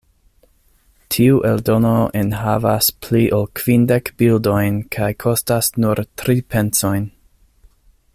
Tiu 1.15 1.35
eldono 1.49 1.91
enhavas 2.21 2.87
pli 3.07 3.21
ol 3.41 3.45
kvindek 3.59 4.11
bildojn 4.23 4.81
kaj 4.97 5.11
kostas 5.25 5.71
nur 5.85 6.03
tri 6.23 6.39
pencojn. 6.55 7.07